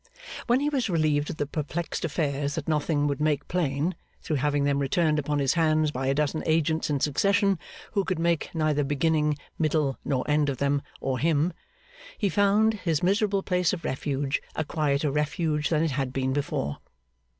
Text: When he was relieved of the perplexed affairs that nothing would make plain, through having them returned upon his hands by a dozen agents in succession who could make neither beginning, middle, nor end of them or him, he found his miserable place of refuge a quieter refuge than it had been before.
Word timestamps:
When 0.47 0.61
he 0.61 0.69
was 0.69 0.89
relieved 0.89 1.29
of 1.29 1.37
the 1.37 1.45
perplexed 1.45 2.03
affairs 2.03 2.55
that 2.55 2.67
nothing 2.67 3.05
would 3.05 3.21
make 3.21 3.47
plain, 3.47 3.93
through 4.23 4.37
having 4.37 4.63
them 4.63 4.79
returned 4.79 5.19
upon 5.19 5.37
his 5.37 5.53
hands 5.53 5.91
by 5.91 6.07
a 6.07 6.13
dozen 6.15 6.41
agents 6.47 6.89
in 6.89 6.99
succession 6.99 7.59
who 7.91 8.03
could 8.03 8.17
make 8.17 8.49
neither 8.55 8.83
beginning, 8.83 9.37
middle, 9.59 9.99
nor 10.03 10.27
end 10.27 10.49
of 10.49 10.57
them 10.57 10.81
or 11.01 11.19
him, 11.19 11.53
he 12.17 12.29
found 12.29 12.73
his 12.73 13.03
miserable 13.03 13.43
place 13.43 13.73
of 13.73 13.83
refuge 13.83 14.41
a 14.55 14.63
quieter 14.63 15.11
refuge 15.11 15.69
than 15.69 15.83
it 15.83 15.91
had 15.91 16.11
been 16.11 16.33
before. 16.33 16.79